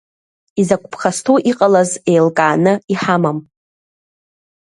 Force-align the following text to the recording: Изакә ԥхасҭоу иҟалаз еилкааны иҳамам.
Изакә 0.61 0.87
ԥхасҭоу 0.91 1.37
иҟалаз 1.51 1.91
еилкааны 2.11 2.73
иҳамам. 2.93 3.39